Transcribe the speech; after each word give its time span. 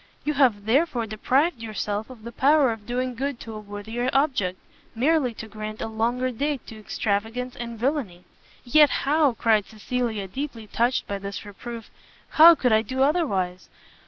You 0.23 0.33
have 0.33 0.65
therefore 0.65 1.05
deprived 1.05 1.61
yourself 1.61 2.09
of 2.09 2.23
the 2.23 2.31
power 2.31 2.71
of 2.71 2.87
doing 2.87 3.13
good 3.13 3.39
to 3.41 3.53
a 3.53 3.59
worthier 3.59 4.09
object, 4.13 4.57
merely 4.95 5.31
to 5.35 5.47
grant 5.47 5.79
a 5.79 5.85
longer 5.85 6.31
date 6.31 6.65
to 6.69 6.79
extravagance 6.79 7.55
and 7.55 7.77
villainy." 7.77 8.23
"Yet 8.63 8.89
how," 9.05 9.33
cried 9.33 9.67
Cecilia, 9.67 10.27
deeply 10.27 10.65
touched 10.65 11.05
by 11.05 11.19
this 11.19 11.45
reproof, 11.45 11.91
"how 12.29 12.55
could 12.55 12.71
I 12.73 12.81
do 12.81 13.03
otherwise! 13.03 13.69